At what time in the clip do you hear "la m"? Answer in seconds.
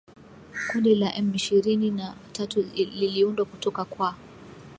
0.95-1.35